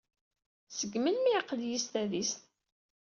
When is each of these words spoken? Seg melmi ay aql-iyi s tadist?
Seg 0.77 0.91
melmi 0.99 1.29
ay 1.31 1.37
aql-iyi 1.39 1.79
s 1.83 1.85
tadist? 1.91 2.41